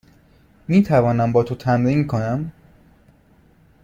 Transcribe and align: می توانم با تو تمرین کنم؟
می 0.67 0.83
توانم 0.83 1.31
با 1.31 1.43
تو 1.43 1.55
تمرین 1.55 2.07
کنم؟ 2.07 2.51